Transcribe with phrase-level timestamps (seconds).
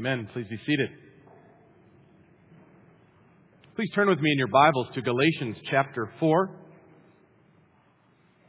[0.00, 0.26] Amen.
[0.32, 0.88] Please be seated.
[3.76, 6.46] Please turn with me in your Bibles to Galatians chapter 4.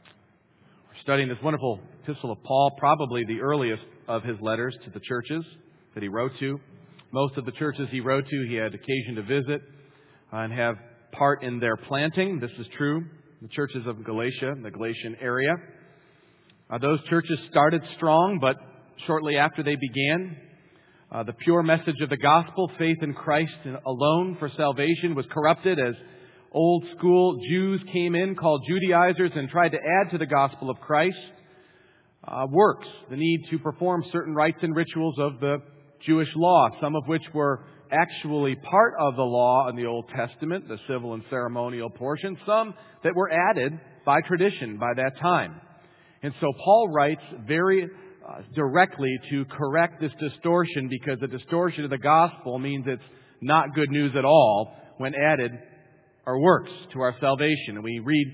[0.00, 5.00] We're studying this wonderful epistle of Paul, probably the earliest of his letters to the
[5.00, 5.44] churches
[5.92, 6.58] that he wrote to.
[7.12, 9.60] Most of the churches he wrote to, he had occasion to visit
[10.32, 10.76] and have
[11.12, 12.40] part in their planting.
[12.40, 13.04] This is true.
[13.42, 15.52] The churches of Galatia, the Galatian area.
[16.70, 18.56] Uh, those churches started strong, but
[19.06, 20.38] shortly after they began,
[21.12, 23.52] uh, the pure message of the gospel, faith in Christ
[23.86, 25.94] alone for salvation, was corrupted as
[26.52, 30.80] old school Jews came in, called Judaizers, and tried to add to the gospel of
[30.80, 31.18] Christ
[32.26, 35.58] uh, works, the need to perform certain rites and rituals of the
[36.06, 40.66] Jewish law, some of which were actually part of the law in the Old Testament,
[40.66, 42.72] the civil and ceremonial portion, some
[43.04, 45.60] that were added by tradition by that time.
[46.22, 47.86] And so Paul writes very
[48.28, 53.02] uh, directly to correct this distortion because the distortion of the gospel means it's
[53.40, 55.50] not good news at all when added
[56.26, 57.74] are works to our salvation.
[57.74, 58.26] And we read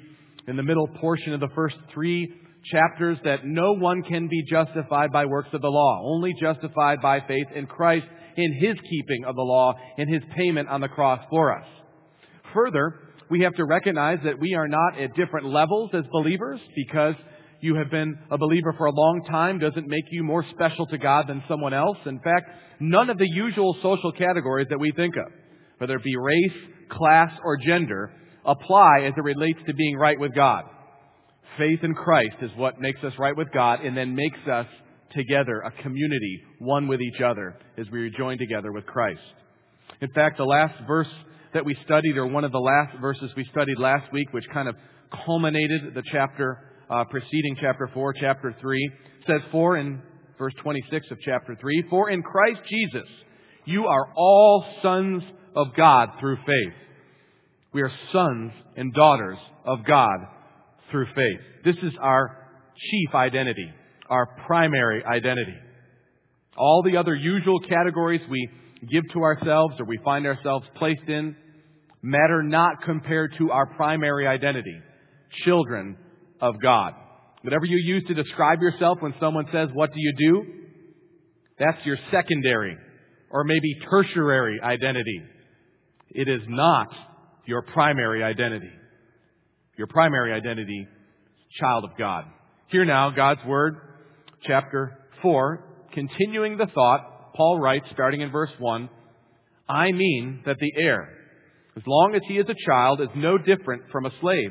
[0.47, 2.33] in the middle portion of the first three
[2.71, 7.21] chapters that no one can be justified by works of the law, only justified by
[7.21, 11.21] faith in Christ in His keeping of the law, in His payment on the cross
[11.31, 11.67] for us.
[12.55, 12.95] Further,
[13.31, 17.15] we have to recognize that we are not at different levels as believers because
[17.61, 20.99] you have been a believer for a long time doesn't make you more special to
[20.99, 21.99] God than someone else.
[22.07, 22.51] In fact,
[22.81, 25.33] none of the usual social categories that we think of,
[25.79, 26.53] whether it be race,
[26.91, 28.13] class, or gender,
[28.45, 30.65] apply as it relates to being right with God.
[31.59, 34.67] Faith in Christ is what makes us right with God and then makes us
[35.15, 39.21] together, a community, one with each other, as we are joined together with Christ.
[40.01, 41.09] In fact, the last verse
[41.55, 44.69] that we studied, or one of the last verses we studied last week, which kind
[44.69, 44.77] of
[45.25, 48.91] culminated the chapter uh, preceding chapter 4, chapter 3,
[49.27, 50.01] says, For in
[50.39, 53.09] verse 26 of chapter 3, For in Christ Jesus
[53.65, 55.23] you are all sons
[55.55, 56.75] of God through faith.
[57.73, 60.19] We are sons and daughters of God
[60.91, 61.41] through faith.
[61.65, 62.49] This is our
[62.91, 63.71] chief identity,
[64.09, 65.57] our primary identity.
[66.57, 68.49] All the other usual categories we
[68.91, 71.37] give to ourselves or we find ourselves placed in
[72.01, 74.81] matter not compared to our primary identity,
[75.45, 75.97] children
[76.41, 76.95] of God.
[77.43, 80.45] Whatever you use to describe yourself when someone says, What do you do?
[81.59, 82.77] That's your secondary
[83.31, 85.23] or maybe tertiary identity.
[86.11, 86.89] It is not
[87.47, 88.71] your primary identity.
[89.77, 92.25] Your primary identity is child of God.
[92.69, 93.77] Here now, God's Word,
[94.43, 98.89] chapter 4, continuing the thought, Paul writes, starting in verse 1,
[99.69, 101.09] I mean that the heir,
[101.77, 104.51] as long as he is a child, is no different from a slave,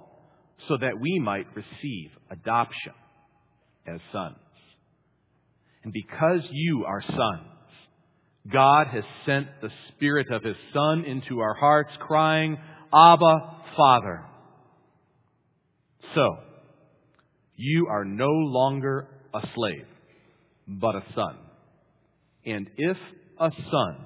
[0.67, 2.93] so that we might receive adoption
[3.87, 4.35] as sons.
[5.83, 7.47] And because you are sons,
[8.51, 12.57] God has sent the Spirit of His Son into our hearts, crying,
[12.93, 14.25] Abba, Father.
[16.15, 16.37] So,
[17.55, 19.85] you are no longer a slave,
[20.67, 21.37] but a son.
[22.45, 22.97] And if
[23.39, 23.97] a son,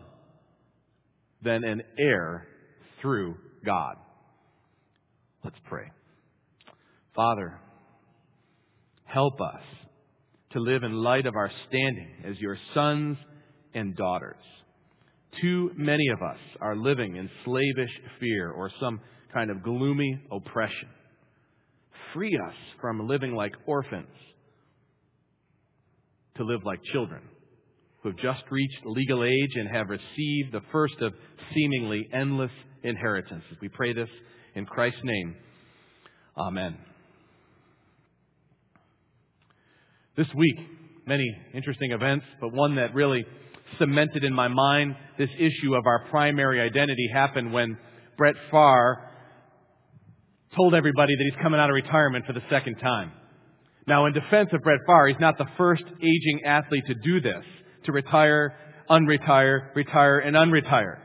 [1.42, 2.48] then an heir
[3.02, 3.36] through
[3.66, 3.96] God.
[5.44, 5.86] Let's pray.
[7.16, 7.60] Father,
[9.06, 9.62] help us
[10.52, 13.18] to live in light of our standing as your sons
[13.74, 14.36] and daughters.
[15.42, 17.90] Too many of us are living in slavish
[18.20, 19.00] fear or some
[19.34, 20.90] kind of gloomy oppression
[22.16, 24.08] free us from living like orphans
[26.38, 27.22] to live like children
[28.02, 31.14] who have just reached legal age and have received the first of
[31.54, 32.52] seemingly endless
[32.84, 33.58] inheritances.
[33.62, 34.10] We pray this
[34.56, 35.36] in Christ's name.
[36.38, 36.78] Amen.
[40.18, 40.56] This week,
[41.06, 43.26] many interesting events, but one that really
[43.78, 47.78] cemented in my mind this issue of our primary identity happened when
[48.18, 49.12] Brett Favre
[50.56, 53.12] told everybody that he's coming out of retirement for the second time.
[53.88, 57.44] Now, in defense of Brett Favre, he's not the first aging athlete to do this,
[57.84, 58.56] to retire,
[58.90, 60.98] unretire, retire, and unretire.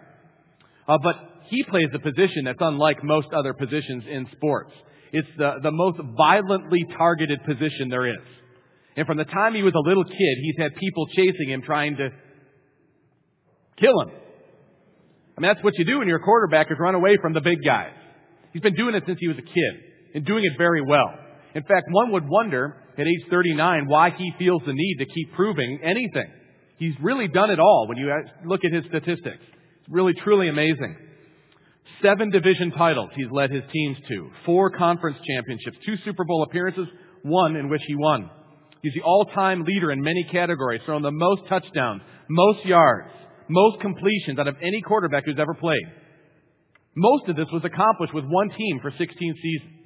[0.87, 1.17] Uh, but
[1.47, 4.71] he plays a position that's unlike most other positions in sports.
[5.13, 8.25] It's the, the most violently targeted position there is.
[8.97, 11.97] And from the time he was a little kid, he's had people chasing him trying
[11.97, 12.11] to
[13.79, 14.11] kill him.
[15.37, 17.41] I mean, that's what you do when you're a quarterback is run away from the
[17.41, 17.95] big guys.
[18.53, 19.83] He's been doing it since he was a kid
[20.15, 21.15] and doing it very well.
[21.55, 25.33] In fact, one would wonder at age 39 why he feels the need to keep
[25.35, 26.31] proving anything.
[26.79, 28.13] He's really done it all when you
[28.45, 29.43] look at his statistics.
[29.81, 30.97] It's really, truly amazing.
[32.03, 36.87] Seven division titles he's led his teams to, four conference championships, two Super Bowl appearances,
[37.23, 38.31] one in which he won.
[38.83, 43.11] He's the all-time leader in many categories, throwing the most touchdowns, most yards,
[43.49, 45.85] most completions out of any quarterback who's ever played.
[46.95, 49.81] Most of this was accomplished with one team for 16 seasons.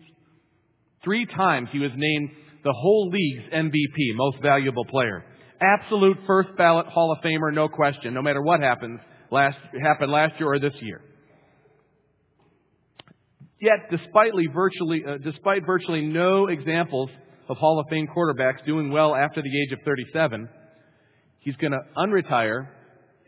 [1.03, 2.31] Three times he was named
[2.63, 5.25] the whole league's MVP, most valuable player.
[5.61, 9.01] Absolute first ballot Hall of Famer, no question, no matter what happens
[9.31, 11.01] last, happened last year or this year.
[13.61, 17.11] Yet, despite virtually, uh, despite virtually no examples
[17.49, 20.49] of Hall of Fame quarterbacks doing well after the age of 37,
[21.41, 22.69] he's going to unretire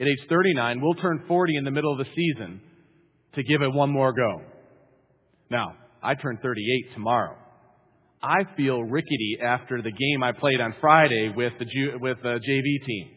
[0.01, 0.81] at age 39.
[0.81, 2.61] We'll turn 40 in the middle of the season
[3.35, 4.43] to give it one more go.
[5.51, 7.37] Now, I turn 38 tomorrow.
[8.23, 11.67] I feel rickety after the game I played on Friday with the,
[12.01, 13.11] with the JV team.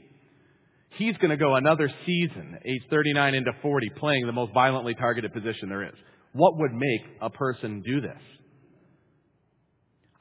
[0.97, 5.33] He's going to go another season, age 39 into 40, playing the most violently targeted
[5.33, 5.95] position there is.
[6.33, 8.21] What would make a person do this?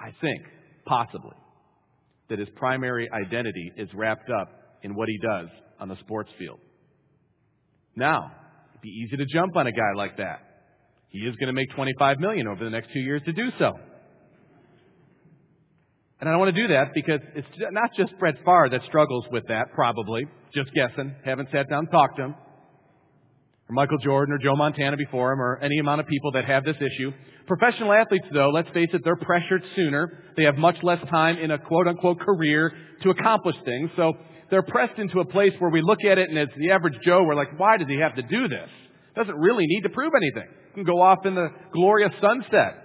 [0.00, 0.42] I think,
[0.88, 1.36] possibly,
[2.28, 4.48] that his primary identity is wrapped up
[4.82, 5.48] in what he does
[5.80, 6.58] on the sports field.
[7.96, 8.32] Now,
[8.70, 10.40] it'd be easy to jump on a guy like that.
[11.08, 13.72] He is going to make 25 million over the next two years to do so.
[16.20, 19.24] And I don't want to do that because it's not just Brett Favre that struggles
[19.30, 20.26] with that, probably.
[20.52, 21.14] Just guessing.
[21.24, 22.34] Haven't sat down and talked to him.
[23.68, 26.64] Or Michael Jordan or Joe Montana before him or any amount of people that have
[26.64, 27.12] this issue.
[27.46, 30.24] Professional athletes, though, let's face it, they're pressured sooner.
[30.36, 32.72] They have much less time in a quote unquote career
[33.02, 33.90] to accomplish things.
[33.96, 34.14] So
[34.50, 37.24] they're pressed into a place where we look at it and as the average Joe,
[37.24, 38.68] we're like, why does he have to do this?
[39.14, 40.48] Doesn't really need to prove anything.
[40.68, 42.84] He can go off in the glorious sunset.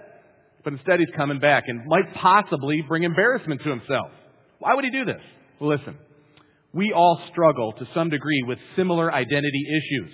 [0.64, 4.10] But instead he's coming back and might possibly bring embarrassment to himself.
[4.58, 5.20] Why would he do this?
[5.60, 5.96] Well, listen.
[6.72, 10.12] We all struggle to some degree with similar identity issues.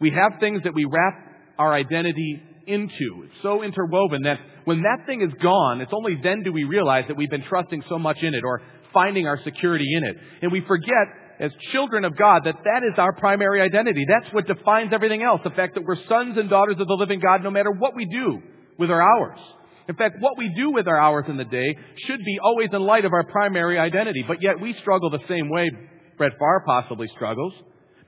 [0.00, 1.14] We have things that we wrap
[1.58, 3.24] our identity into.
[3.24, 7.04] It's so interwoven that when that thing is gone, it's only then do we realize
[7.08, 8.62] that we've been trusting so much in it or
[8.92, 10.16] finding our security in it.
[10.42, 11.06] And we forget
[11.38, 14.04] as children of God that that is our primary identity.
[14.08, 15.40] That's what defines everything else.
[15.42, 18.04] The fact that we're sons and daughters of the living God no matter what we
[18.06, 18.40] do
[18.78, 19.38] with our hours.
[19.88, 21.76] In fact, what we do with our hours in the day
[22.06, 24.24] should be always in light of our primary identity.
[24.26, 25.68] But yet we struggle the same way
[26.16, 27.52] Brett Favre possibly struggles.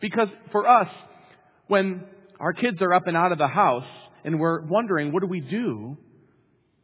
[0.01, 0.89] Because for us,
[1.73, 2.05] when
[2.39, 3.89] our kids are up and out of the house
[4.25, 5.97] and we're wondering, what do we do?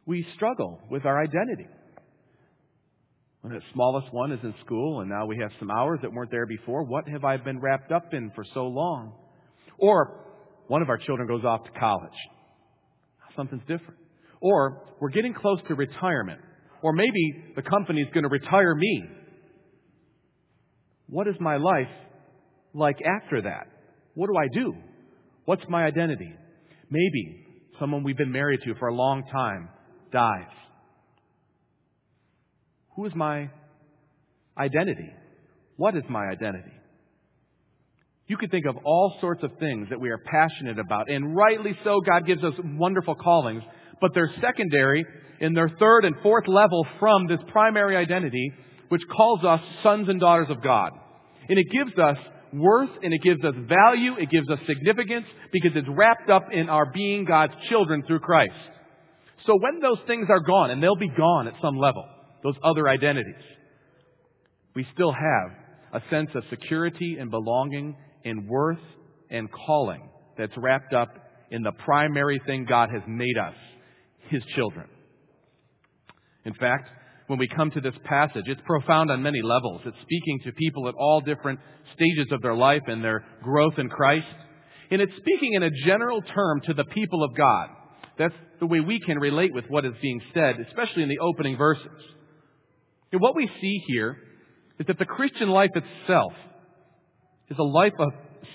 [0.07, 1.67] We struggle with our identity.
[3.41, 6.31] When the smallest one is in school and now we have some hours that weren't
[6.31, 9.13] there before, what have I been wrapped up in for so long?
[9.77, 10.25] Or
[10.67, 12.17] one of our children goes off to college
[13.35, 13.99] something's different.
[14.41, 16.41] Or we're getting close to retirement.
[16.81, 19.03] Or maybe the company's going to retire me.
[21.07, 21.93] What is my life
[22.73, 23.67] like after that?
[24.15, 24.73] What do I do?
[25.45, 26.31] What's my identity?
[26.89, 27.45] Maybe
[27.79, 29.69] someone we've been married to for a long time
[30.11, 30.49] dies.
[32.95, 33.49] Who is my
[34.57, 35.09] identity?
[35.77, 36.73] What is my identity?
[38.27, 41.71] You could think of all sorts of things that we are passionate about, and rightly
[41.83, 43.63] so, God gives us wonderful callings,
[44.01, 45.03] but they're secondary
[45.41, 48.53] in their third and fourth level from this primary identity,
[48.89, 50.91] which calls us sons and daughters of God.
[51.47, 52.17] And it gives us
[52.53, 56.69] worth and it gives us value, it gives us significance because it's wrapped up in
[56.69, 58.53] our being God's children through Christ.
[59.45, 62.05] So when those things are gone, and they'll be gone at some level,
[62.43, 63.41] those other identities,
[64.75, 68.77] we still have a sense of security and belonging and worth
[69.29, 71.09] and calling that's wrapped up
[71.51, 73.55] in the primary thing God has made us,
[74.29, 74.87] His children.
[76.45, 76.89] In fact,
[77.29, 79.81] when we come to this passage, it's profound on many levels.
[79.85, 81.59] It's speaking to people at all different
[81.93, 84.25] stages of their life and their growth in Christ.
[84.89, 87.69] And it's speaking in a general term to the people of God.
[88.17, 91.55] That's the way we can relate with what is being said, especially in the opening
[91.55, 91.85] verses.
[93.11, 94.17] And what we see here
[94.79, 96.33] is that the Christian life itself
[97.51, 98.09] is a life of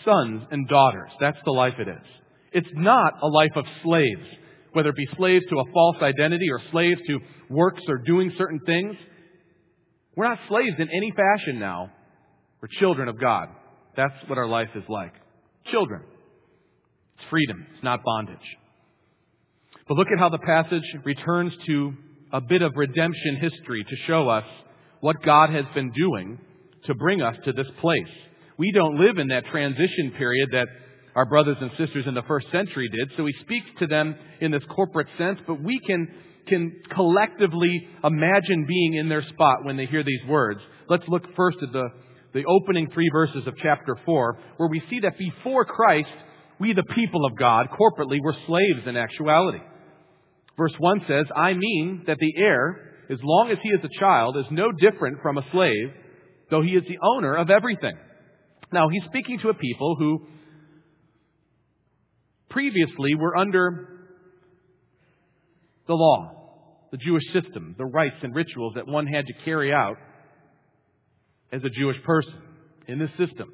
[0.04, 1.10] sons and daughters.
[1.20, 2.06] That's the life it is.
[2.50, 4.26] It's not a life of slaves,
[4.74, 8.60] whether it be slaves to a false identity or slaves to works or doing certain
[8.66, 8.94] things.
[10.16, 11.90] We're not slaves in any fashion now.
[12.60, 13.48] We're children of God.
[13.96, 15.12] That's what our life is like.
[15.70, 16.02] Children.
[17.16, 17.66] It's freedom.
[17.74, 18.36] It's not bondage.
[19.88, 21.92] But look at how the passage returns to
[22.32, 24.44] a bit of redemption history to show us
[25.00, 26.38] what God has been doing
[26.86, 28.08] to bring us to this place
[28.56, 30.68] we don't live in that transition period that
[31.14, 33.12] our brothers and sisters in the first century did.
[33.16, 36.08] So he speaks to them in this corporate sense, but we can,
[36.48, 40.60] can collectively imagine being in their spot when they hear these words.
[40.88, 41.88] Let's look first at the,
[42.32, 46.08] the opening three verses of chapter 4, where we see that before Christ,
[46.58, 49.60] we, the people of God, corporately, were slaves in actuality.
[50.56, 54.36] Verse 1 says, I mean that the heir, as long as he is a child,
[54.36, 55.90] is no different from a slave,
[56.50, 57.96] though he is the owner of everything.
[58.72, 60.26] Now, he's speaking to a people who
[62.54, 63.88] previously were under
[65.88, 66.30] the law,
[66.92, 69.96] the Jewish system, the rites and rituals that one had to carry out
[71.52, 72.40] as a Jewish person
[72.86, 73.52] in this system.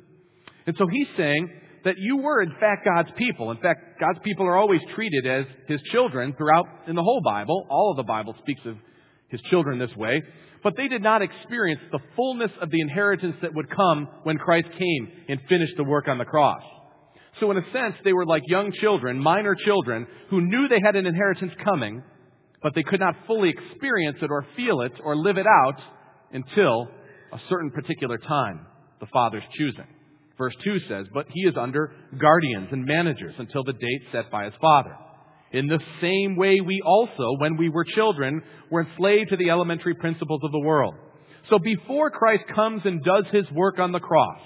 [0.67, 1.51] And so he's saying
[1.85, 3.51] that you were in fact God's people.
[3.51, 7.67] In fact, God's people are always treated as his children throughout in the whole Bible.
[7.71, 8.77] All of the Bible speaks of
[9.29, 10.23] his children this way.
[10.63, 14.69] But they did not experience the fullness of the inheritance that would come when Christ
[14.79, 16.63] came and finished the work on the cross.
[17.41, 20.95] So in a sense, they were like young children, minor children, who knew they had
[20.95, 22.03] an inheritance coming,
[22.63, 25.81] but they could not fully experience it or feel it or live it out
[26.33, 26.89] until
[27.33, 28.67] a certain particular time,
[29.01, 29.87] the Father's choosing.
[30.37, 34.45] Verse 2 says, But he is under guardians and managers until the date set by
[34.45, 34.95] his Father.
[35.53, 39.95] In the same way, we also, when we were children, were enslaved to the elementary
[39.95, 40.95] principles of the world.
[41.49, 44.41] So before Christ comes and does his work on the cross,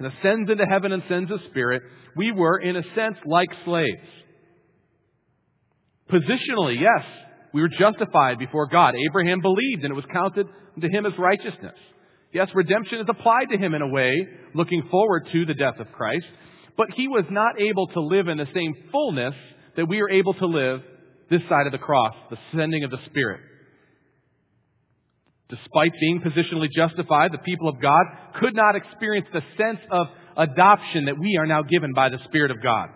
[0.00, 1.82] and ascends into heaven and sends a Spirit,
[2.16, 4.08] we were, in a sense, like slaves.
[6.10, 7.04] Positionally, yes,
[7.52, 8.94] we were justified before God.
[9.08, 10.46] Abraham believed, and it was counted
[10.80, 11.76] to him as righteousness.
[12.32, 14.16] Yes, redemption is applied to him in a way,
[14.54, 16.26] looking forward to the death of Christ,
[16.76, 19.34] but he was not able to live in the same fullness
[19.76, 20.80] that we are able to live
[21.28, 23.40] this side of the cross, the sending of the Spirit.
[25.50, 28.04] Despite being positionally justified, the people of God
[28.40, 32.52] could not experience the sense of adoption that we are now given by the Spirit
[32.52, 32.88] of God.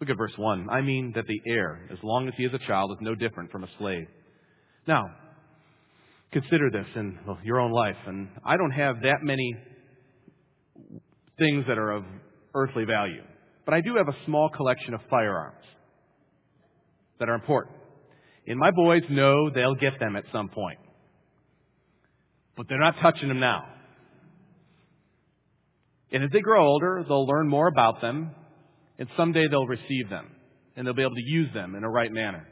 [0.00, 0.68] Look at verse 1.
[0.68, 3.50] I mean that the heir, as long as he is a child, is no different
[3.50, 4.06] from a slave.
[4.86, 5.06] Now,
[6.30, 7.96] consider this in your own life.
[8.06, 9.56] And I don't have that many
[11.38, 12.04] things that are of
[12.54, 13.22] earthly value,
[13.64, 15.64] but I do have a small collection of firearms
[17.18, 17.76] that are important.
[18.46, 20.78] And my boys know they'll get them at some point.
[22.56, 23.64] But they're not touching them now.
[26.12, 28.30] And as they grow older, they'll learn more about them,
[28.98, 30.30] and someday they'll receive them,
[30.76, 32.46] and they'll be able to use them in a right manner.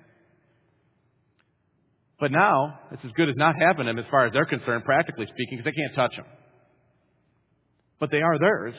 [2.19, 5.27] But now, it's as good as not having them as far as they're concerned, practically
[5.27, 6.27] speaking, because they can't touch them.
[8.01, 8.75] But they are theirs.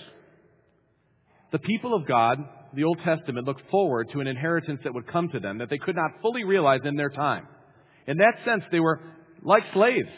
[1.52, 2.40] The people of God
[2.76, 5.78] the Old Testament looked forward to an inheritance that would come to them that they
[5.78, 7.48] could not fully realize in their time.
[8.08, 9.00] In that sense, they were
[9.42, 10.10] like slaves.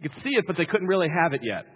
[0.00, 1.66] You could see it, but they couldn't really have it yet.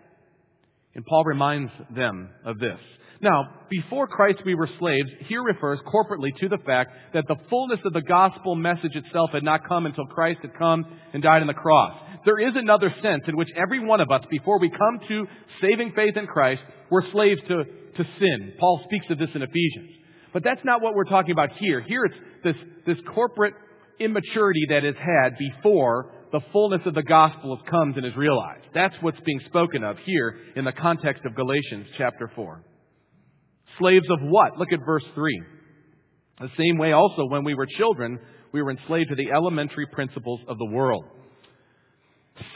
[0.94, 2.78] And Paul reminds them of this.
[3.20, 7.80] Now, before Christ we were slaves, here refers corporately to the fact that the fullness
[7.84, 11.46] of the gospel message itself had not come until Christ had come and died on
[11.46, 11.98] the cross.
[12.24, 15.26] There is another sense in which every one of us, before we come to
[15.60, 18.54] saving faith in Christ, we're slaves to, to sin.
[18.58, 19.90] Paul speaks of this in Ephesians.
[20.34, 21.80] But that's not what we're talking about here.
[21.80, 23.54] Here it's this, this corporate
[24.00, 28.64] immaturity that is had before the fullness of the gospel comes and is realized.
[28.74, 32.64] That's what's being spoken of here in the context of Galatians chapter 4.
[33.78, 34.58] Slaves of what?
[34.58, 35.42] Look at verse 3.
[36.40, 38.18] The same way also when we were children,
[38.52, 41.04] we were enslaved to the elementary principles of the world.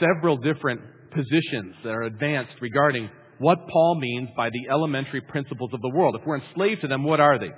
[0.01, 0.81] Several different
[1.11, 6.17] positions that are advanced regarding what Paul means by the elementary principles of the world.
[6.19, 7.51] If we're enslaved to them, what are they?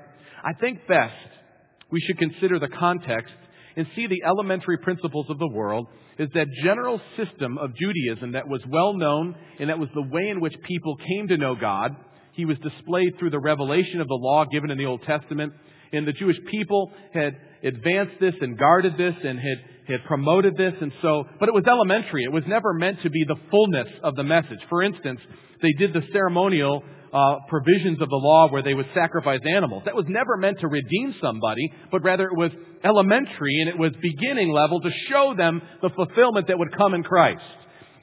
[0.43, 1.13] I think best
[1.91, 3.33] we should consider the context
[3.75, 8.47] and see the elementary principles of the world is that general system of Judaism that
[8.47, 11.95] was well known and that was the way in which people came to know God.
[12.33, 15.53] He was displayed through the revelation of the law given in the Old Testament.
[15.93, 19.57] And the Jewish people had advanced this and guarded this and had,
[19.87, 20.73] had promoted this.
[20.79, 22.23] And so, but it was elementary.
[22.23, 24.59] It was never meant to be the fullness of the message.
[24.69, 25.19] For instance,
[25.61, 29.83] they did the ceremonial uh, provisions of the law where they would sacrifice animals.
[29.85, 32.51] That was never meant to redeem somebody, but rather it was
[32.83, 37.03] elementary and it was beginning level to show them the fulfillment that would come in
[37.03, 37.43] Christ.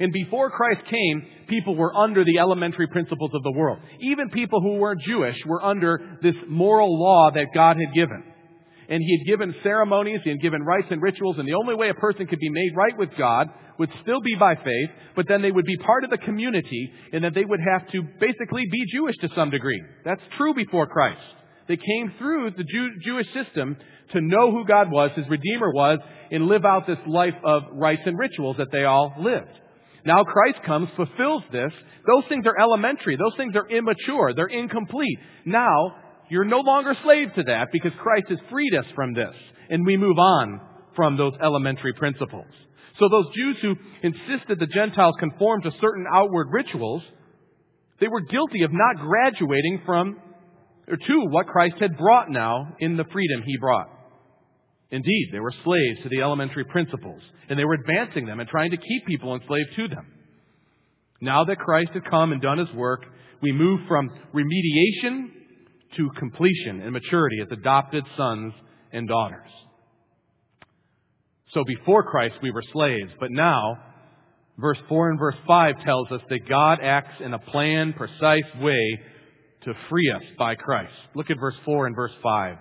[0.01, 3.79] And before Christ came, people were under the elementary principles of the world.
[4.01, 8.23] Even people who weren't Jewish were under this moral law that God had given.
[8.89, 11.91] And He had given ceremonies, He had given rites and rituals, and the only way
[11.91, 15.43] a person could be made right with God would still be by faith, but then
[15.43, 18.85] they would be part of the community and that they would have to basically be
[18.93, 19.81] Jewish to some degree.
[20.05, 21.21] That's true before Christ.
[21.69, 23.77] They came through the Jew- Jewish system
[24.13, 25.99] to know who God was, His Redeemer was,
[26.31, 29.51] and live out this life of rites and rituals that they all lived.
[30.05, 31.73] Now Christ comes, fulfills this.
[32.07, 33.17] Those things are elementary.
[33.17, 34.33] Those things are immature.
[34.35, 35.19] They're incomplete.
[35.45, 35.97] Now,
[36.31, 39.35] you're no longer slave to that because Christ has freed us from this.
[39.71, 40.61] And we move on
[40.97, 42.47] from those elementary principles.
[42.99, 47.03] So those Jews who insisted the Gentiles conform to certain outward rituals,
[48.01, 50.21] they were guilty of not graduating from
[50.89, 53.89] or to what Christ had brought now in the freedom he brought.
[54.91, 58.71] Indeed, they were slaves to the elementary principles, and they were advancing them and trying
[58.71, 60.07] to keep people enslaved to them.
[61.21, 63.05] Now that Christ had come and done his work,
[63.43, 65.31] we move from remediation
[65.97, 68.53] to completion and maturity as adopted sons
[68.93, 69.49] and daughters.
[71.55, 73.79] So before Christ, we were slaves, but now,
[74.59, 79.01] verse 4 and verse 5 tells us that God acts in a planned, precise way
[79.65, 80.93] to free us by Christ.
[81.15, 82.57] Look at verse 4 and verse 5.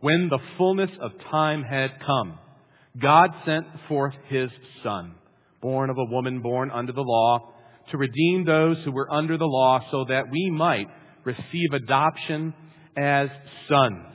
[0.00, 2.38] When the fullness of time had come,
[3.00, 4.50] God sent forth his
[4.82, 5.14] Son,
[5.60, 7.52] born of a woman born under the law,
[7.90, 10.88] to redeem those who were under the law so that we might
[11.24, 12.54] receive adoption
[12.96, 13.28] as
[13.68, 14.06] sons.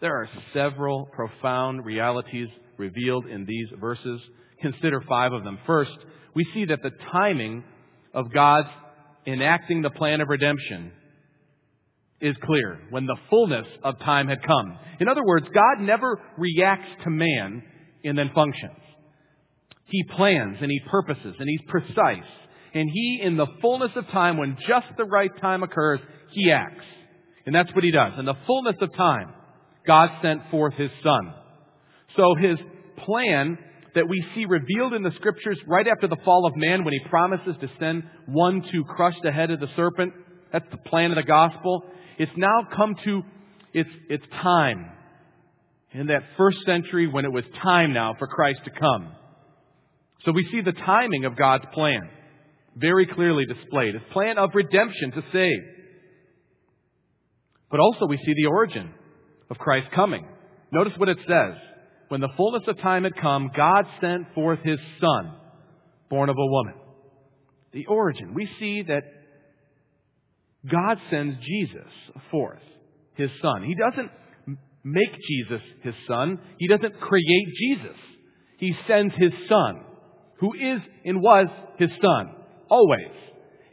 [0.00, 4.20] There are several profound realities revealed in these verses.
[4.60, 5.58] Consider five of them.
[5.66, 5.96] First,
[6.34, 7.64] we see that the timing
[8.12, 8.68] of God's
[9.26, 10.92] enacting the plan of redemption
[12.20, 14.78] is clear when the fullness of time had come.
[15.00, 17.62] In other words, God never reacts to man
[18.04, 18.78] and then functions.
[19.86, 22.28] He plans and he purposes and he's precise.
[22.74, 26.00] And he, in the fullness of time, when just the right time occurs,
[26.32, 26.84] he acts.
[27.46, 28.12] And that's what he does.
[28.18, 29.32] In the fullness of time,
[29.86, 31.32] God sent forth his son.
[32.16, 32.58] So his
[33.04, 33.58] plan
[33.94, 37.00] that we see revealed in the scriptures right after the fall of man when he
[37.08, 40.12] promises to send one to crush the head of the serpent,
[40.52, 41.82] that's the plan of the gospel.
[42.18, 43.22] It's now come to
[43.72, 44.90] its, its time.
[45.92, 49.12] In that first century when it was time now for Christ to come.
[50.24, 52.10] So we see the timing of God's plan
[52.76, 53.94] very clearly displayed.
[53.94, 55.62] His plan of redemption to save.
[57.70, 58.90] But also we see the origin
[59.50, 60.26] of Christ's coming.
[60.72, 61.54] Notice what it says.
[62.08, 65.32] When the fullness of time had come, God sent forth His Son,
[66.08, 66.74] born of a woman.
[67.72, 68.32] The origin.
[68.34, 69.02] We see that
[70.70, 71.90] God sends Jesus
[72.30, 72.62] forth,
[73.14, 73.64] His Son.
[73.64, 74.10] He doesn't
[74.84, 76.38] make Jesus His Son.
[76.58, 77.96] He doesn't create Jesus.
[78.58, 79.80] He sends His Son,
[80.38, 81.46] who is and was
[81.78, 82.35] His Son,
[82.70, 83.12] always.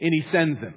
[0.00, 0.74] And He sends Him.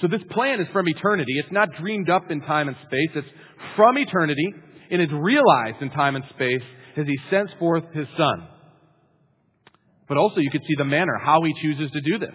[0.00, 1.34] So this plan is from eternity.
[1.36, 3.10] It's not dreamed up in time and space.
[3.14, 3.28] It's
[3.76, 4.54] from eternity,
[4.90, 6.62] and it's realized in time and space
[6.96, 8.48] as He sends forth His Son.
[10.08, 12.34] But also you could see the manner, how He chooses to do this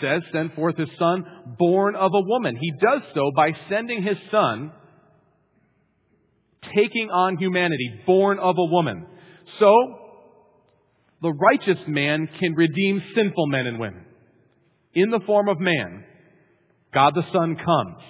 [0.00, 1.24] says, send forth his son,
[1.58, 2.56] born of a woman.
[2.56, 4.72] He does so by sending his son,
[6.74, 9.06] taking on humanity, born of a woman.
[9.58, 9.74] So,
[11.22, 14.04] the righteous man can redeem sinful men and women.
[14.94, 16.04] In the form of man,
[16.94, 18.02] God the Son comes,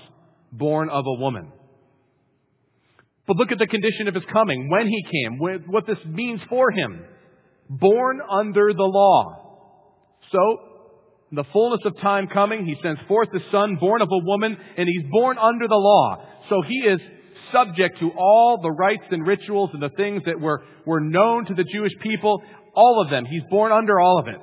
[0.52, 1.52] born of a woman.
[3.26, 6.70] But look at the condition of his coming, when he came, what this means for
[6.70, 7.04] him.
[7.68, 10.18] Born under the law.
[10.32, 10.38] So,
[11.30, 14.56] in the fullness of time coming, he sends forth the Son, born of a woman,
[14.78, 16.24] and he's born under the law.
[16.48, 17.00] So he is
[17.52, 21.54] subject to all the rites and rituals and the things that were, were known to
[21.54, 22.42] the Jewish people,
[22.74, 23.24] all of them.
[23.24, 24.40] He's born under all of it.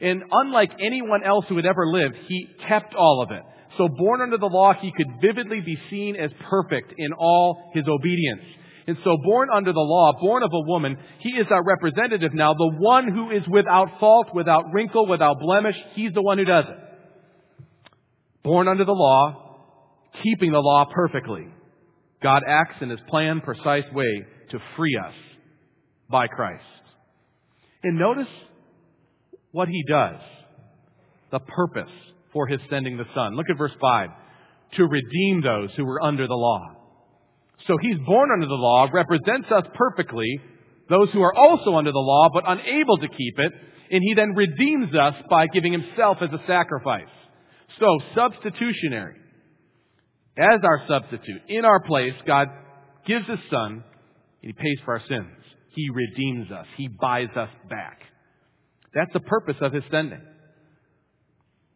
[0.00, 3.42] And unlike anyone else who had ever lived, he kept all of it.
[3.76, 7.84] So born under the law, he could vividly be seen as perfect in all his
[7.86, 8.42] obedience.
[8.88, 12.54] And so, born under the law, born of a woman, he is our representative now,
[12.54, 15.76] the one who is without fault, without wrinkle, without blemish.
[15.92, 17.64] He's the one who does it.
[18.42, 19.60] Born under the law,
[20.22, 21.48] keeping the law perfectly.
[22.22, 25.14] God acts in his planned, precise way to free us
[26.10, 26.64] by Christ.
[27.88, 28.28] And notice
[29.50, 30.20] what he does.
[31.32, 31.90] The purpose
[32.34, 33.34] for his sending the Son.
[33.34, 34.10] Look at verse 5.
[34.76, 36.60] To redeem those who were under the law.
[37.66, 40.38] So he's born under the law, represents us perfectly,
[40.90, 43.52] those who are also under the law but unable to keep it,
[43.90, 47.08] and he then redeems us by giving himself as a sacrifice.
[47.80, 49.16] So, substitutionary.
[50.36, 52.48] As our substitute, in our place, God
[53.06, 53.82] gives his son,
[54.42, 55.37] and he pays for our sins.
[55.78, 56.66] He redeems us.
[56.76, 58.00] He buys us back.
[58.94, 60.20] That's the purpose of his sending.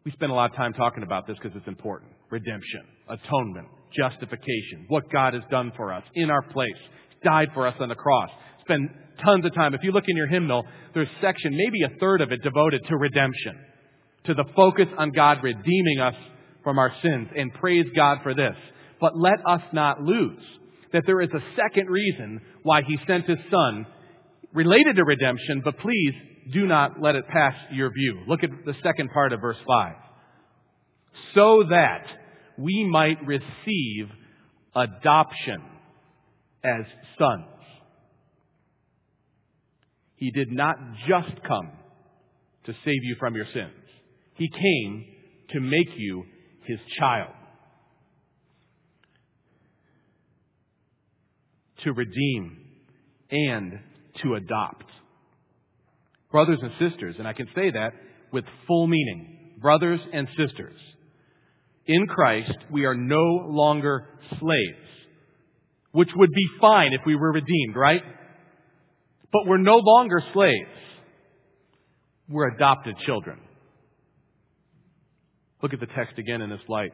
[0.03, 2.11] We spend a lot of time talking about this because it's important.
[2.29, 6.75] Redemption, atonement, justification, what God has done for us in our place,
[7.23, 8.29] died for us on the cross.
[8.65, 8.89] Spend
[9.23, 9.73] tons of time.
[9.73, 12.81] If you look in your hymnal, there's a section, maybe a third of it devoted
[12.89, 13.57] to redemption,
[14.25, 16.15] to the focus on God redeeming us
[16.61, 18.55] from our sins, and praise God for this.
[18.99, 20.43] But let us not lose
[20.91, 23.85] that there is a second reason why He sent His Son
[24.53, 26.13] related to redemption, but please,
[26.51, 28.21] do not let it pass your view.
[28.27, 29.95] Look at the second part of verse 5.
[31.35, 32.05] So that
[32.57, 34.09] we might receive
[34.75, 35.61] adoption
[36.63, 36.81] as
[37.17, 37.45] sons.
[40.15, 40.75] He did not
[41.07, 41.71] just come
[42.65, 43.73] to save you from your sins.
[44.35, 45.05] He came
[45.49, 46.23] to make you
[46.65, 47.33] his child.
[51.83, 52.57] To redeem
[53.29, 53.79] and
[54.21, 54.85] to adopt.
[56.31, 57.93] Brothers and sisters, and I can say that
[58.31, 59.57] with full meaning.
[59.61, 60.77] Brothers and sisters.
[61.85, 64.07] In Christ, we are no longer
[64.39, 64.87] slaves,
[65.91, 68.01] which would be fine if we were redeemed, right?
[69.31, 70.69] But we're no longer slaves.
[72.29, 73.39] We're adopted children.
[75.61, 76.91] Look at the text again in this light.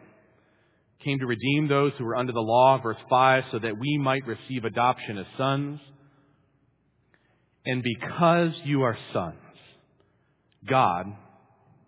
[1.03, 4.25] Came to redeem those who were under the law, verse 5, so that we might
[4.27, 5.79] receive adoption as sons.
[7.65, 9.35] And because you are sons,
[10.67, 11.05] God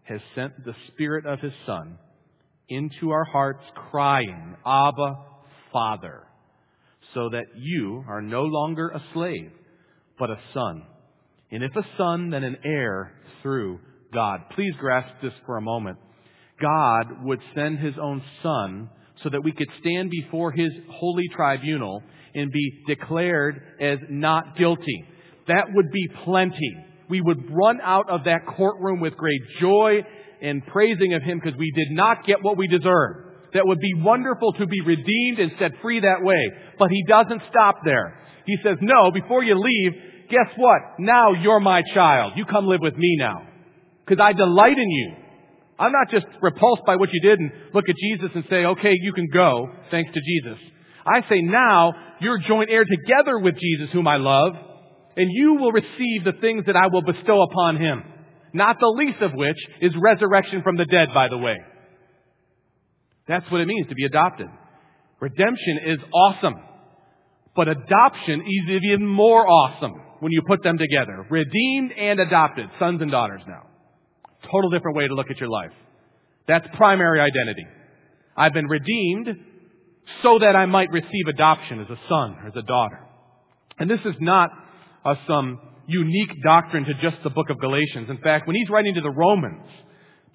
[0.03, 1.97] has sent the Spirit of His Son
[2.69, 5.17] into our hearts, crying, Abba,
[5.71, 6.23] Father,
[7.13, 9.51] so that you are no longer a slave,
[10.17, 10.83] but a son.
[11.51, 13.79] And if a son, then an heir through
[14.13, 14.41] God.
[14.55, 15.97] Please grasp this for a moment.
[16.61, 18.89] God would send His own Son
[19.23, 22.03] so that we could stand before His holy tribunal
[22.33, 25.05] and be declared as not guilty.
[25.47, 26.75] That would be plenty.
[27.09, 29.99] We would run out of that courtroom with great joy
[30.41, 33.29] and praising of Him because we did not get what we deserved.
[33.53, 36.49] That would be wonderful to be redeemed and set free that way.
[36.79, 38.17] But He doesn't stop there.
[38.45, 39.91] He says, no, before you leave,
[40.29, 40.79] guess what?
[40.99, 42.33] Now you're my child.
[42.35, 43.47] You come live with me now.
[44.05, 45.13] Because I delight in you.
[45.77, 48.93] I'm not just repulsed by what you did and look at Jesus and say, okay,
[49.01, 50.59] you can go, thanks to Jesus.
[51.05, 54.53] I say now, you're joint heir together with Jesus, whom I love,
[55.15, 58.03] and you will receive the things that I will bestow upon him
[58.53, 61.57] not the least of which is resurrection from the dead, by the way.
[63.27, 64.47] That's what it means to be adopted.
[65.19, 66.55] Redemption is awesome,
[67.55, 71.25] but adoption is even more awesome when you put them together.
[71.29, 73.67] Redeemed and adopted, sons and daughters now.
[74.51, 75.71] Total different way to look at your life.
[76.47, 77.65] That's primary identity.
[78.35, 79.27] I've been redeemed
[80.23, 82.99] so that I might receive adoption as a son or as a daughter.
[83.77, 84.49] And this is not
[85.05, 88.09] a, some unique doctrine to just the book of Galatians.
[88.09, 89.67] In fact, when he's writing to the Romans,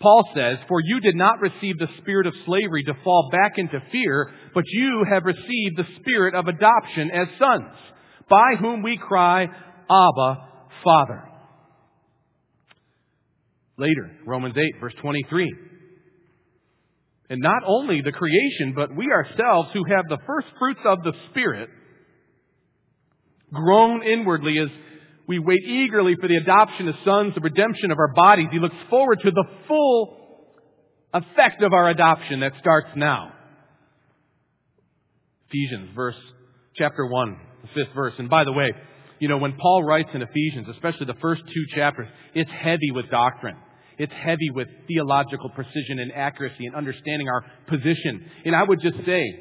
[0.00, 3.80] Paul says, For you did not receive the spirit of slavery to fall back into
[3.90, 7.74] fear, but you have received the spirit of adoption as sons,
[8.28, 10.48] by whom we cry, Abba,
[10.84, 11.22] Father.
[13.78, 15.54] Later, Romans 8, verse 23.
[17.28, 21.12] And not only the creation, but we ourselves who have the first fruits of the
[21.30, 21.68] Spirit,
[23.52, 24.68] groan inwardly as
[25.28, 28.48] we wait eagerly for the adoption of sons, the redemption of our bodies.
[28.52, 30.16] He looks forward to the full
[31.12, 33.32] effect of our adoption that starts now.
[35.48, 36.16] Ephesians, verse,
[36.76, 38.14] chapter 1, the fifth verse.
[38.18, 38.72] And by the way,
[39.18, 43.10] you know, when Paul writes in Ephesians, especially the first two chapters, it's heavy with
[43.10, 43.56] doctrine.
[43.98, 48.30] It's heavy with theological precision and accuracy and understanding our position.
[48.44, 49.40] And I would just say,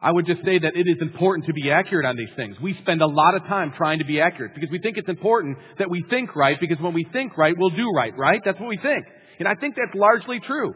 [0.00, 2.56] I would just say that it is important to be accurate on these things.
[2.62, 5.58] We spend a lot of time trying to be accurate because we think it's important
[5.78, 8.40] that we think right because when we think right, we'll do right, right?
[8.44, 9.06] That's what we think.
[9.40, 10.74] And I think that's largely true.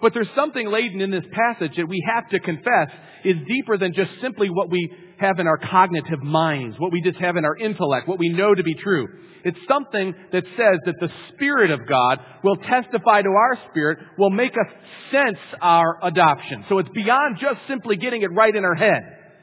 [0.00, 2.88] But there's something laden in this passage that we have to confess
[3.24, 7.18] is deeper than just simply what we have in our cognitive minds, what we just
[7.18, 9.06] have in our intellect, what we know to be true.
[9.44, 14.30] It's something that says that the Spirit of God will testify to our spirit, will
[14.30, 14.72] make us
[15.10, 16.64] sense our adoption.
[16.68, 19.02] So it's beyond just simply getting it right in our head.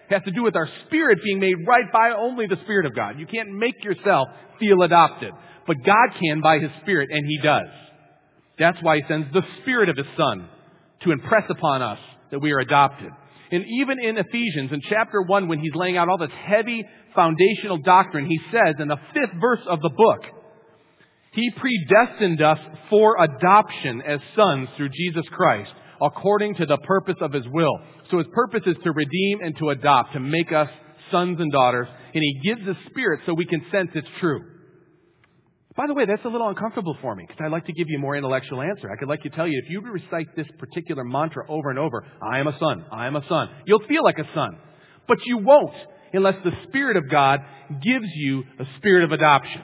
[0.10, 2.96] It has to do with our spirit being made right by only the Spirit of
[2.96, 3.20] God.
[3.20, 4.28] You can't make yourself
[4.60, 5.34] feel adopted.
[5.66, 7.68] But God can by His Spirit, and He does.
[8.60, 10.50] That's why He sends the Spirit of His Son
[11.04, 12.00] to impress upon us
[12.32, 13.10] that we are adopted.
[13.52, 16.84] And even in Ephesians, in chapter 1, when he's laying out all this heavy
[17.16, 20.20] foundational doctrine, he says in the fifth verse of the book,
[21.32, 27.32] He predestined us for adoption as sons through Jesus Christ, according to the purpose of
[27.32, 27.80] His will.
[28.12, 30.70] So His purpose is to redeem and to adopt, to make us
[31.10, 34.42] sons and daughters, and He gives His Spirit so we can sense it's true.
[35.78, 38.00] By the way, that's a little uncomfortable for me because I'd like to give you
[38.00, 38.92] a more intellectual answer.
[38.92, 42.04] I could like to tell you if you recite this particular mantra over and over,
[42.20, 44.58] I am a son, I am a son, you'll feel like a son.
[45.08, 45.76] But you won't
[46.14, 47.42] unless the Spirit of God
[47.84, 49.62] gives you a spirit of adoption.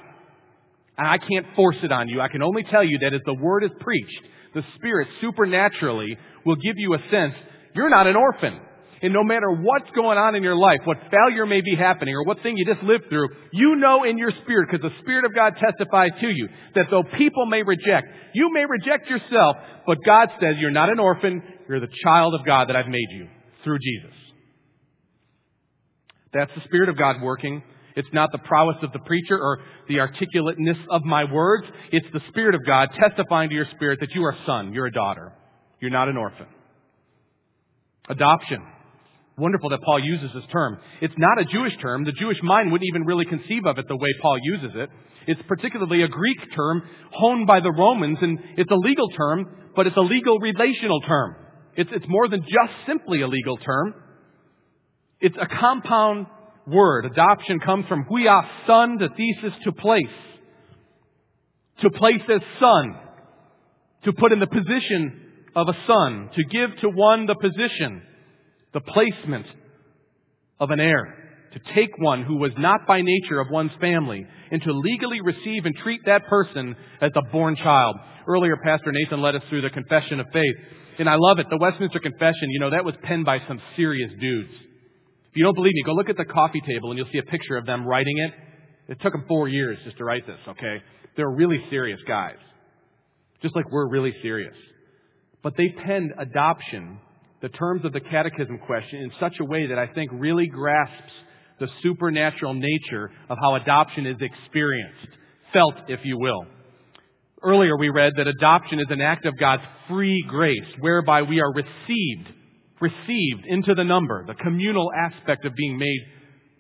[1.00, 2.22] And I can't force it on you.
[2.22, 4.22] I can only tell you that as the word is preached,
[4.54, 7.34] the Spirit supernaturally will give you a sense
[7.76, 8.60] you're not an orphan.
[9.04, 12.24] And no matter what's going on in your life, what failure may be happening, or
[12.24, 15.36] what thing you just lived through, you know in your spirit, because the Spirit of
[15.36, 20.30] God testifies to you, that though people may reject, you may reject yourself, but God
[20.40, 23.28] says you're not an orphan, you're the child of God that I've made you
[23.66, 24.16] through Jesus.
[26.34, 27.62] That's the Spirit of God working.
[27.98, 31.68] It's not the prowess of the preacher or the articulateness of my words.
[31.92, 34.88] It's the Spirit of God testifying to your spirit that you are a son, you're
[34.88, 35.34] a daughter.
[35.82, 36.48] You're not an orphan.
[38.08, 38.66] Adoption.
[39.38, 40.78] Wonderful that Paul uses this term.
[41.02, 42.04] It's not a Jewish term.
[42.04, 44.90] The Jewish mind wouldn't even really conceive of it the way Paul uses it.
[45.26, 49.88] It's particularly a Greek term honed by the Romans, and it's a legal term, but
[49.88, 51.36] it's a legal relational term.
[51.76, 53.96] It's, it's more than just simply a legal term.
[55.20, 56.28] It's a compound
[56.68, 57.06] word.
[57.06, 60.04] Adoption comes from huios, son, the thesis to place.
[61.82, 63.00] To place as son.
[64.06, 65.22] To put in the position
[65.56, 66.30] of a son.
[66.36, 68.04] To give to one the position
[68.74, 69.46] the placement
[70.60, 71.18] of an heir,
[71.54, 75.66] to take one who was not by nature of one's family, and to legally receive
[75.66, 77.96] and treat that person as a born child.
[78.28, 80.56] Earlier, Pastor Nathan led us through the confession of faith,
[81.00, 81.48] and I love it.
[81.50, 84.52] The Westminster Confession, you know, that was penned by some serious dudes.
[85.30, 87.24] If you don't believe me, go look at the coffee table and you'll see a
[87.24, 88.34] picture of them writing it.
[88.88, 90.84] It took them four years just to write this, okay?
[91.18, 92.38] They're really serious guys.
[93.42, 94.54] Just like we're really serious.
[95.42, 97.00] But they penned adoption
[97.44, 101.12] the terms of the catechism question in such a way that I think really grasps
[101.60, 105.10] the supernatural nature of how adoption is experienced,
[105.52, 106.46] felt, if you will.
[107.44, 111.52] Earlier we read that adoption is an act of God's free grace, whereby we are
[111.52, 112.30] received,
[112.80, 116.00] received into the number, the communal aspect of being made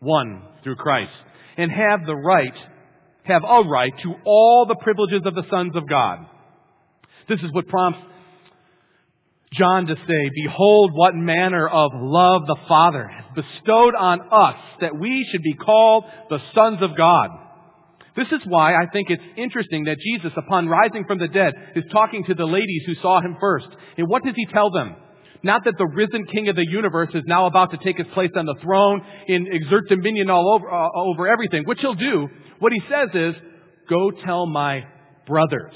[0.01, 1.13] one through Christ,
[1.55, 2.55] and have the right,
[3.23, 6.19] have a right to all the privileges of the sons of God.
[7.29, 8.01] This is what prompts
[9.57, 14.97] John to say, Behold what manner of love the Father has bestowed on us that
[14.97, 17.29] we should be called the sons of God.
[18.15, 21.83] This is why I think it's interesting that Jesus, upon rising from the dead, is
[21.91, 23.67] talking to the ladies who saw him first.
[23.97, 24.95] And what does he tell them?
[25.41, 28.31] Not that the risen king of the universe is now about to take his place
[28.35, 32.27] on the throne and exert dominion all over, uh, over everything, which he'll do.
[32.59, 33.35] What he says is,
[33.89, 34.85] go tell my
[35.27, 35.73] brothers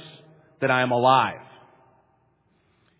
[0.62, 1.40] that I am alive.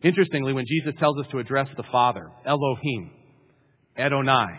[0.08, 3.12] Interestingly, when Jesus tells us to address the Father, Elohim,
[3.98, 4.58] Adonai,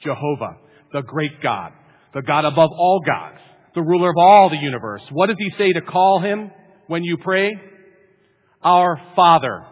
[0.00, 0.58] Jehovah,
[0.92, 1.72] the great God,
[2.14, 3.40] the God above all gods,
[3.74, 6.52] the ruler of all the universe, what does he say to call him
[6.86, 7.50] when you pray?
[8.62, 9.66] Our Father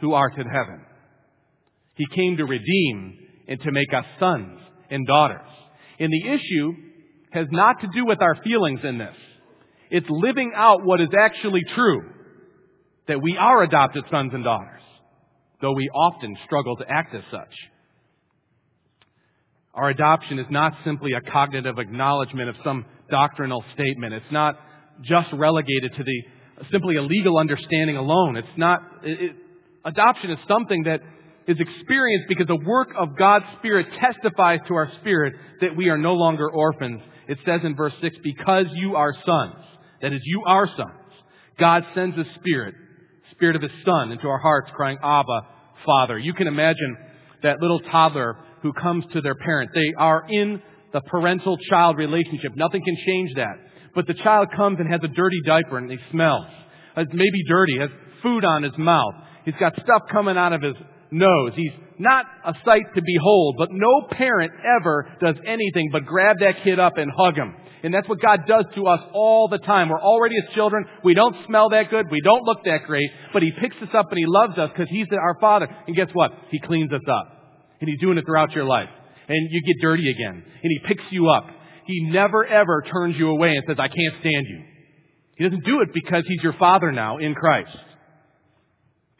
[0.00, 0.80] who art in heaven.
[1.96, 5.46] He came to redeem and to make us sons and daughters.
[5.98, 6.72] And the issue
[7.32, 9.14] has not to do with our feelings in this.
[9.90, 12.13] It's living out what is actually true
[13.08, 14.82] that we are adopted sons and daughters,
[15.60, 17.52] though we often struggle to act as such.
[19.74, 24.14] Our adoption is not simply a cognitive acknowledgement of some doctrinal statement.
[24.14, 24.58] It's not
[25.02, 26.22] just relegated to the
[26.70, 28.36] simply a legal understanding alone.
[28.36, 29.34] It's not, it,
[29.84, 31.00] adoption is something that
[31.48, 35.98] is experienced because the work of God's Spirit testifies to our spirit that we are
[35.98, 37.00] no longer orphans.
[37.26, 39.56] It says in verse 6, because you are sons,
[40.00, 41.12] that is, you are sons,
[41.58, 42.74] God sends a Spirit
[43.36, 45.40] Spirit of His Son into our hearts, crying, Abba,
[45.84, 46.18] Father.
[46.18, 46.96] You can imagine
[47.42, 49.70] that little toddler who comes to their parent.
[49.74, 52.52] They are in the parental child relationship.
[52.56, 53.54] Nothing can change that.
[53.94, 56.46] But the child comes and has a dirty diaper and he smells.
[56.96, 57.90] It's maybe dirty, has
[58.22, 59.14] food on his mouth.
[59.44, 60.74] He's got stuff coming out of his
[61.10, 61.52] nose.
[61.54, 66.62] He's not a sight to behold, but no parent ever does anything but grab that
[66.64, 67.54] kid up and hug him.
[67.84, 69.90] And that's what God does to us all the time.
[69.90, 70.86] We're already His children.
[71.04, 72.10] We don't smell that good.
[72.10, 73.10] We don't look that great.
[73.30, 75.68] But He picks us up and He loves us because He's our Father.
[75.86, 76.32] And guess what?
[76.50, 77.28] He cleans us up.
[77.82, 78.88] And He's doing it throughout your life.
[79.28, 80.42] And you get dirty again.
[80.62, 81.46] And He picks you up.
[81.84, 84.62] He never ever turns you away and says, I can't stand you.
[85.36, 87.76] He doesn't do it because He's your Father now in Christ.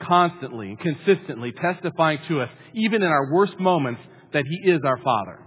[0.00, 4.00] Constantly and consistently testifying to us, even in our worst moments,
[4.32, 5.43] that He is our Father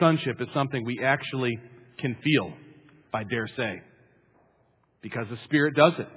[0.00, 1.58] sonship is something we actually
[1.98, 2.52] can feel,
[3.12, 3.82] I dare say,
[5.02, 6.08] because the Spirit does it.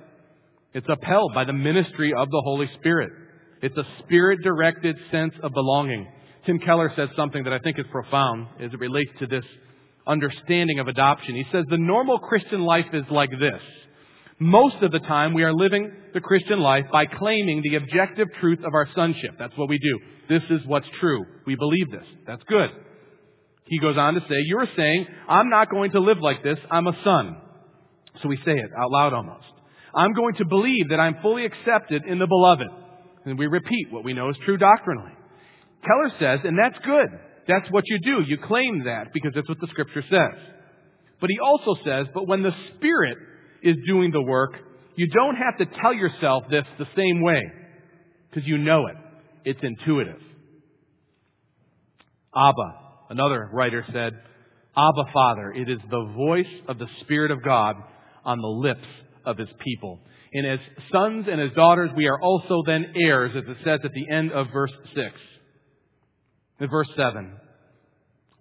[0.73, 3.11] It's upheld by the ministry of the Holy Spirit.
[3.61, 6.07] It's a spirit directed sense of belonging.
[6.45, 9.43] Tim Keller says something that I think is profound as it relates to this
[10.07, 11.35] understanding of adoption.
[11.35, 13.61] He says the normal Christian life is like this.
[14.39, 18.59] Most of the time we are living the Christian life by claiming the objective truth
[18.65, 19.35] of our sonship.
[19.37, 19.99] That's what we do.
[20.27, 21.23] This is what's true.
[21.45, 22.07] We believe this.
[22.25, 22.71] That's good.
[23.71, 26.59] He goes on to say, You're saying, I'm not going to live like this.
[26.69, 27.37] I'm a son.
[28.21, 29.45] So we say it out loud almost.
[29.95, 32.67] I'm going to believe that I'm fully accepted in the beloved.
[33.23, 35.13] And we repeat what we know is true doctrinally.
[35.85, 37.07] Keller says, and that's good.
[37.47, 38.21] That's what you do.
[38.27, 40.39] You claim that because that's what the scripture says.
[41.21, 43.17] But he also says, but when the Spirit
[43.63, 44.51] is doing the work,
[44.97, 47.41] you don't have to tell yourself this the same way
[48.29, 48.97] because you know it.
[49.45, 50.19] It's intuitive.
[52.35, 52.80] Abba,
[53.11, 54.13] another writer said,
[54.75, 57.75] Abba Father, it is the voice of the Spirit of God
[58.23, 58.87] on the lips
[59.25, 59.99] of His people.
[60.33, 60.59] And as
[60.91, 64.31] sons and as daughters, we are also then heirs, as it says at the end
[64.31, 65.05] of verse 6.
[66.61, 67.33] In verse 7,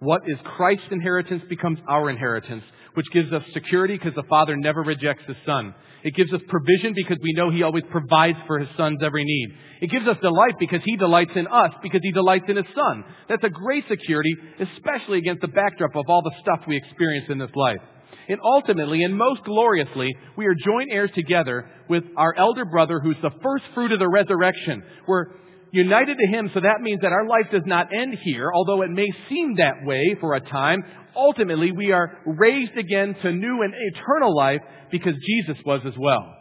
[0.01, 4.83] what is Christ's inheritance becomes our inheritance, which gives us security because the Father never
[4.83, 5.75] rejects His Son.
[6.03, 9.49] It gives us provision because we know He always provides for His Son's every need.
[9.83, 13.05] It gives us delight because He delights in us because He delights in His Son.
[13.29, 17.39] That's a great security, especially against the backdrop of all the stuff we experience in
[17.39, 17.81] this life.
[18.29, 23.17] And ultimately, and most gloriously, we are joint heirs together with our elder brother who's
[23.23, 24.83] the first fruit of the resurrection.
[25.07, 25.27] We're
[25.73, 28.91] united to him, so that means that our life does not end here, although it
[28.91, 30.83] may seem that way for a time.
[31.17, 36.35] Ultimately, we are raised again to new and eternal life because Jesus was as well.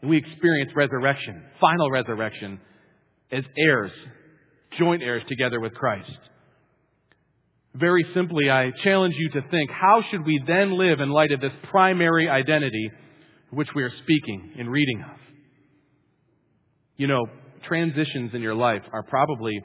[0.00, 2.60] And we experience resurrection, final resurrection,
[3.30, 3.92] as heirs,
[4.78, 6.10] joint heirs together with Christ.
[7.74, 11.40] Very simply, I challenge you to think, how should we then live in light of
[11.40, 12.90] this primary identity
[13.50, 15.16] which we are speaking and reading of?
[16.96, 17.26] You know,
[17.64, 19.58] transitions in your life are probably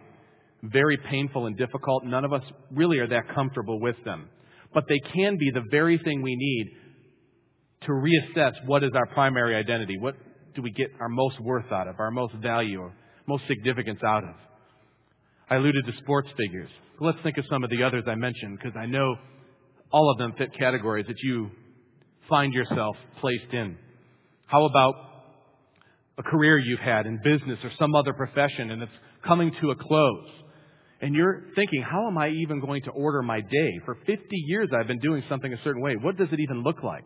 [0.64, 2.04] very painful and difficult.
[2.06, 4.30] None of us really are that comfortable with them.
[4.74, 6.68] But they can be the very thing we need
[7.82, 9.98] to reassess what is our primary identity.
[10.00, 10.16] What
[10.56, 12.94] do we get our most worth out of, our most value, or
[13.28, 14.36] most significance out of?
[15.50, 16.70] I alluded to sports figures.
[17.00, 19.16] Let's think of some of the others I mentioned because I know
[19.92, 21.50] all of them fit categories that you
[22.28, 23.78] find yourself placed in.
[24.48, 24.96] How about
[26.18, 28.92] a career you've had in business or some other profession and it's
[29.26, 30.28] coming to a close?
[31.02, 33.80] And you're thinking, how am I even going to order my day?
[33.86, 35.96] For 50 years I've been doing something a certain way.
[35.96, 37.06] What does it even look like?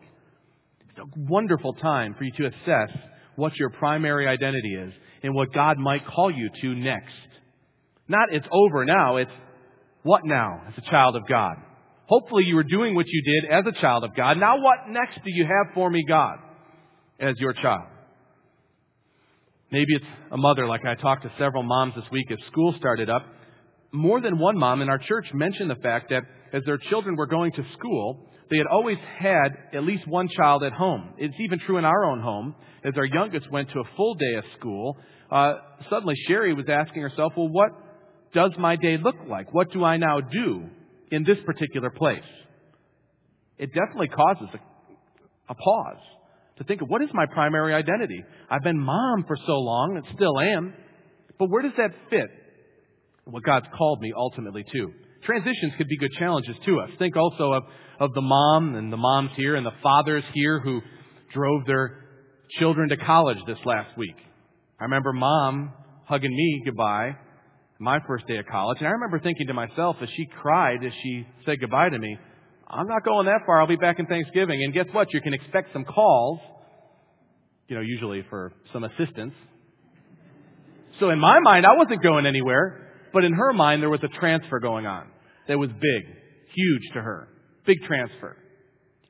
[0.88, 2.96] It's a wonderful time for you to assess
[3.36, 7.14] what your primary identity is and what God might call you to next.
[8.08, 9.30] Not it's over now, it's
[10.02, 11.56] what now as a child of God?
[12.06, 14.38] Hopefully you were doing what you did as a child of God.
[14.38, 16.38] Now what next do you have for me, God,
[17.20, 17.86] as your child?
[19.72, 23.08] Maybe it's a mother, like I talked to several moms this week as school started
[23.08, 23.24] up.
[23.90, 27.26] More than one mom in our church mentioned the fact that as their children were
[27.26, 31.14] going to school, they had always had at least one child at home.
[31.16, 32.54] It's even true in our own home.
[32.84, 34.98] As our youngest went to a full day of school,
[35.30, 35.54] uh,
[35.88, 37.70] suddenly Sherry was asking herself, well, what
[38.34, 39.54] does my day look like?
[39.54, 40.64] What do I now do
[41.10, 42.20] in this particular place?
[43.56, 46.02] It definitely causes a, a pause
[46.62, 48.22] to think of what is my primary identity?
[48.50, 50.74] I've been mom for so long and still am,
[51.38, 52.28] but where does that fit
[53.24, 54.92] what God's called me ultimately to?
[55.24, 56.90] Transitions could be good challenges to us.
[56.98, 57.62] Think also of,
[58.00, 60.80] of the mom and the moms here and the fathers here who
[61.32, 62.04] drove their
[62.58, 64.16] children to college this last week.
[64.80, 65.72] I remember mom
[66.06, 67.16] hugging me goodbye
[67.78, 68.78] my first day of college.
[68.78, 72.16] And I remember thinking to myself as she cried as she said goodbye to me,
[72.68, 73.60] I'm not going that far.
[73.60, 74.62] I'll be back in Thanksgiving.
[74.62, 75.12] And guess what?
[75.12, 76.40] You can expect some calls,
[77.72, 79.32] you know, usually for some assistance.
[81.00, 82.90] So in my mind, I wasn't going anywhere.
[83.14, 85.06] But in her mind, there was a transfer going on
[85.48, 86.16] that was big,
[86.54, 87.28] huge to her.
[87.64, 88.36] Big transfer.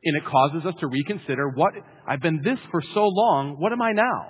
[0.05, 1.72] And it causes us to reconsider what,
[2.07, 4.29] I've been this for so long, what am I now?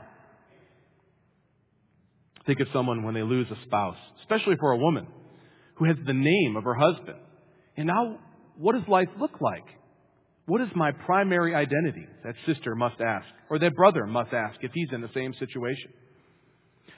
[2.46, 5.06] Think of someone when they lose a spouse, especially for a woman
[5.74, 7.18] who has the name of her husband.
[7.76, 8.18] And now,
[8.56, 9.66] what does life look like?
[10.46, 12.06] What is my primary identity?
[12.24, 15.92] That sister must ask, or that brother must ask if he's in the same situation.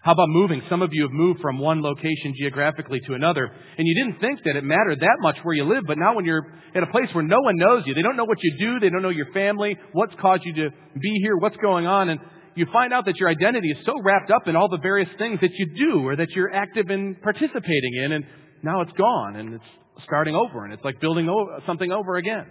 [0.00, 0.62] How about moving?
[0.68, 4.40] Some of you have moved from one location geographically to another, and you didn't think
[4.44, 7.08] that it mattered that much where you live, but now when you're at a place
[7.12, 9.32] where no one knows you, they don't know what you do, they don't know your
[9.32, 12.20] family, what's caused you to be here, what's going on, and
[12.54, 15.38] you find out that your identity is so wrapped up in all the various things
[15.40, 18.24] that you do or that you're active in participating in, and
[18.62, 21.28] now it's gone and it's starting over, and it's like building
[21.66, 22.46] something over again.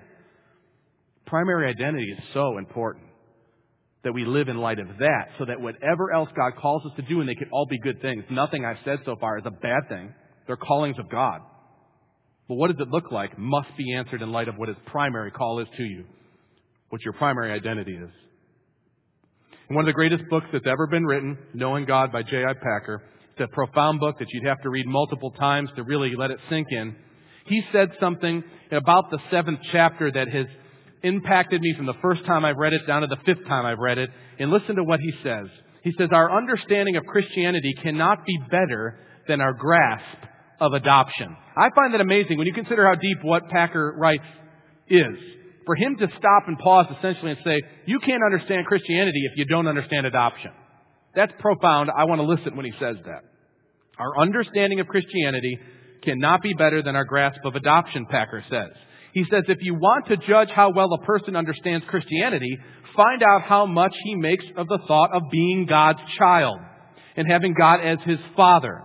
[1.25, 3.05] Primary identity is so important
[4.03, 7.01] that we live in light of that so that whatever else God calls us to
[7.03, 9.51] do, and they could all be good things, nothing I've said so far is a
[9.51, 10.13] bad thing.
[10.45, 11.39] They're callings of God.
[12.49, 15.31] But what does it look like must be answered in light of what His primary
[15.31, 16.03] call is to you,
[16.89, 18.09] what your primary identity is.
[19.69, 22.53] One of the greatest books that's ever been written, Knowing God by J.I.
[22.53, 23.01] Packer.
[23.31, 26.37] It's a profound book that you'd have to read multiple times to really let it
[26.49, 26.95] sink in.
[27.47, 30.45] He said something about the seventh chapter that has
[31.03, 33.79] impacted me from the first time I've read it down to the fifth time I've
[33.79, 34.09] read it.
[34.39, 35.47] And listen to what he says.
[35.83, 40.23] He says, Our understanding of Christianity cannot be better than our grasp
[40.59, 41.35] of adoption.
[41.57, 44.23] I find that amazing when you consider how deep what Packer writes
[44.87, 45.17] is.
[45.65, 49.45] For him to stop and pause essentially and say, you can't understand Christianity if you
[49.45, 50.51] don't understand adoption.
[51.15, 51.89] That's profound.
[51.95, 53.21] I want to listen when he says that.
[53.97, 55.57] Our understanding of Christianity
[56.01, 58.71] cannot be better than our grasp of adoption, Packer says.
[59.13, 62.57] He says if you want to judge how well a person understands Christianity,
[62.95, 66.59] find out how much he makes of the thought of being God's child
[67.15, 68.81] and having God as his father.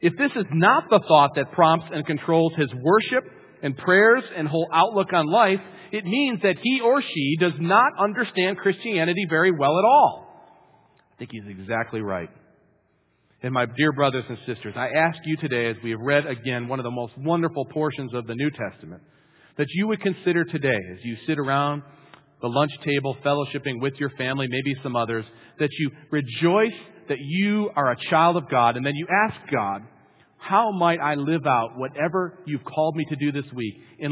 [0.00, 3.24] If this is not the thought that prompts and controls his worship
[3.62, 5.60] and prayers and whole outlook on life,
[5.92, 10.26] it means that he or she does not understand Christianity very well at all.
[11.14, 12.28] I think he's exactly right.
[13.46, 16.66] And my dear brothers and sisters, I ask you today, as we have read again
[16.66, 19.00] one of the most wonderful portions of the New Testament,
[19.56, 21.84] that you would consider today, as you sit around
[22.42, 25.24] the lunch table fellowshipping with your family, maybe some others,
[25.60, 26.74] that you rejoice
[27.08, 29.82] that you are a child of God, and then you ask God,
[30.38, 34.10] how might I live out whatever you've called me to do this week in